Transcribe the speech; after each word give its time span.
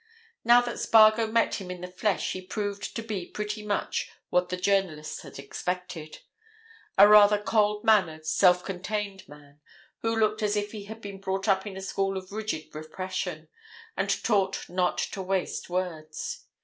Now 0.43 0.61
that 0.61 0.79
Spargo 0.79 1.27
met 1.31 1.61
him 1.61 1.69
in 1.69 1.81
the 1.81 1.87
flesh 1.87 2.31
he 2.31 2.41
proved 2.41 2.95
to 2.95 3.03
be 3.03 3.27
pretty 3.27 3.63
much 3.63 4.09
what 4.31 4.49
the 4.49 4.57
journalist 4.57 5.21
had 5.21 5.37
expected—a 5.37 7.07
rather 7.07 7.37
cold 7.37 7.83
mannered, 7.83 8.25
self 8.25 8.65
contained 8.65 9.29
man, 9.29 9.59
who 9.99 10.15
looked 10.15 10.41
as 10.41 10.55
if 10.55 10.71
he 10.71 10.85
had 10.85 11.01
been 11.01 11.21
brought 11.21 11.47
up 11.47 11.67
in 11.67 11.77
a 11.77 11.81
school 11.83 12.17
of 12.17 12.31
rigid 12.31 12.73
repression, 12.73 13.47
and 13.95 14.23
taught 14.23 14.67
not 14.67 14.97
to 14.97 15.21
waste 15.21 15.69
words. 15.69 16.45